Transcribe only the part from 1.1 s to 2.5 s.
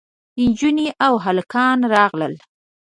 هلکان راغلل.